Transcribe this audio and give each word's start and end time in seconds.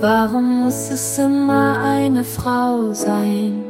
Warum 0.00 0.64
muss 0.64 0.90
es 0.90 1.18
immer 1.18 1.78
eine 1.78 2.24
Frau 2.24 2.94
sein? 2.94 3.62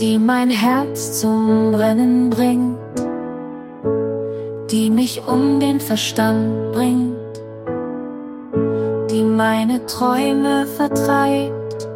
Die 0.00 0.18
mein 0.18 0.48
Herz 0.48 1.20
zum 1.20 1.72
Brennen 1.72 2.30
bringt, 2.30 2.78
die 4.70 4.88
mich 4.88 5.20
um 5.28 5.60
den 5.60 5.78
Verstand 5.78 6.72
bringt, 6.72 7.42
die 9.10 9.24
meine 9.24 9.84
Träume 9.84 10.64
vertreibt. 10.64 11.86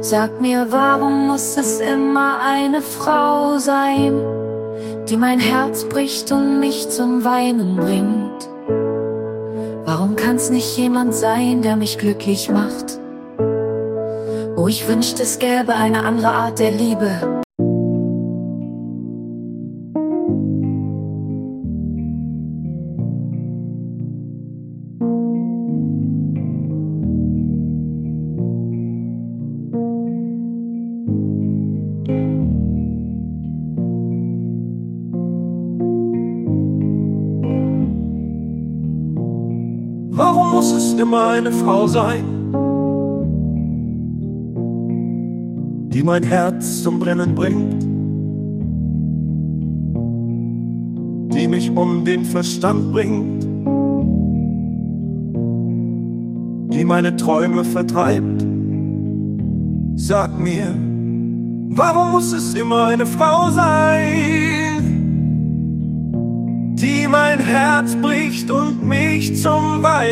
Sag 0.00 0.40
mir, 0.40 0.68
warum 0.70 1.26
muss 1.26 1.58
es 1.58 1.80
immer 1.80 2.38
eine 2.42 2.80
Frau 2.80 3.58
sein? 3.58 4.14
Die 5.08 5.16
mein 5.16 5.40
Herz 5.40 5.84
bricht 5.84 6.32
und 6.32 6.60
mich 6.60 6.88
zum 6.88 7.24
Weinen 7.24 7.76
bringt. 7.76 8.48
Warum 9.84 10.16
kann's 10.16 10.50
nicht 10.50 10.76
jemand 10.76 11.14
sein, 11.14 11.62
der 11.62 11.76
mich 11.76 11.98
glücklich 11.98 12.50
macht? 12.50 12.98
Oh, 14.56 14.68
ich 14.68 14.88
wünschte, 14.88 15.22
es 15.22 15.38
gäbe 15.38 15.74
eine 15.74 16.04
andere 16.04 16.28
Art 16.28 16.58
der 16.58 16.72
Liebe. 16.72 17.42
Warum 40.16 40.52
muss 40.52 40.72
es 40.72 40.94
immer 40.94 41.28
eine 41.28 41.52
Frau 41.52 41.86
sein, 41.86 42.24
die 45.92 46.02
mein 46.02 46.22
Herz 46.22 46.82
zum 46.82 46.98
Brennen 46.98 47.34
bringt, 47.34 47.82
die 51.34 51.46
mich 51.46 51.70
um 51.70 52.06
den 52.06 52.24
Verstand 52.24 52.92
bringt, 52.92 53.44
die 56.72 56.84
meine 56.86 57.14
Träume 57.16 57.62
vertreibt? 57.62 58.46
Sag 59.96 60.40
mir, 60.40 60.74
warum 61.68 62.12
muss 62.12 62.32
es 62.32 62.54
immer 62.54 62.86
eine 62.86 63.04
Frau 63.04 63.50
sein? 63.50 64.46
die 66.76 67.08
mein 67.08 67.38
Herz 67.38 67.94
bricht 67.94 68.50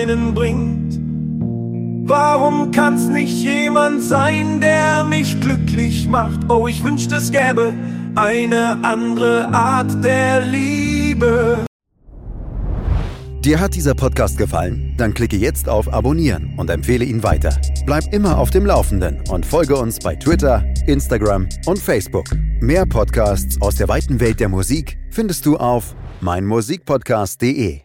Weinen 0.05 0.35
bringt. 0.35 1.01
Warum 2.07 2.71
kann's 2.73 3.09
nicht 3.09 3.43
jemand 3.43 4.03
sein, 4.03 4.61
der 4.61 5.05
mich 5.05 5.41
glücklich 5.41 6.07
macht? 6.07 6.51
Oh, 6.51 6.69
ich 6.69 6.85
wünschte, 6.85 7.17
es 7.17 7.33
gäbe 7.33 7.73
eine 8.15 8.85
andere 8.85 9.49
Art 9.55 10.05
der 10.05 10.43
Liebe. 10.45 11.65
Dir 13.43 13.59
hat 13.59 13.75
dieser 13.75 13.95
Podcast 13.95 14.37
gefallen? 14.37 14.95
Dann 14.99 15.15
klicke 15.15 15.37
jetzt 15.37 15.71
auf 15.71 15.91
Abonnieren 15.91 16.53
und 16.59 16.69
empfehle 16.69 17.07
ihn 17.07 17.23
weiter. 17.23 17.59
Bleib 17.87 18.05
immer 18.13 18.37
auf 18.37 18.51
dem 18.51 18.67
Laufenden 18.67 19.23
und 19.31 19.47
folge 19.47 19.77
uns 19.77 19.99
bei 20.01 20.17
Twitter, 20.17 20.65
Instagram 20.87 21.49
und 21.65 21.79
Facebook. 21.79 22.27
Mehr 22.61 22.85
Podcasts 22.85 23.61
aus 23.63 23.77
der 23.77 23.89
weiten 23.89 24.21
Welt 24.21 24.39
der 24.39 24.51
Musik 24.51 24.99
findest 25.11 25.47
du 25.47 25.57
auf 25.57 25.95
meinmusikpodcast.de 26.21 27.81